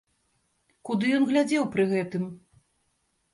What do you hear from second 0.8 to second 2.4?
Куды ён глядзеў пры гэтым?